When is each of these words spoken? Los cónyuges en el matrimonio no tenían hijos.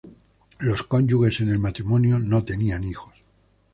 Los 0.57 0.81
cónyuges 0.81 1.41
en 1.41 1.49
el 1.49 1.59
matrimonio 1.59 2.17
no 2.17 2.43
tenían 2.43 2.83
hijos. 2.83 3.13